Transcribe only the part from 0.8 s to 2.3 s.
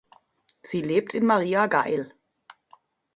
lebt in Maria Gail.